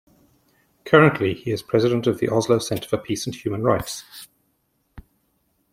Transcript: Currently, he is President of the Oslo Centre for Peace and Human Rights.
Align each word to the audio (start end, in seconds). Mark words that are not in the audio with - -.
Currently, 0.83 1.35
he 1.35 1.51
is 1.51 1.61
President 1.61 2.07
of 2.07 2.17
the 2.17 2.27
Oslo 2.27 2.57
Centre 2.57 2.89
for 2.89 2.97
Peace 2.97 3.27
and 3.27 3.35
Human 3.35 3.61
Rights. 3.61 4.27